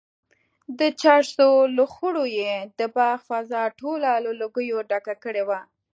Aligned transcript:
د 0.79 0.81
چرسو 1.01 1.49
لوخړو 1.77 2.25
یې 2.39 2.53
د 2.79 2.81
باغ 2.95 3.17
فضا 3.29 3.63
ټوله 3.79 4.11
له 4.25 4.31
لوګیو 4.41 4.77
ډکه 4.89 5.15
کړې 5.23 5.43
وه. 5.49 5.59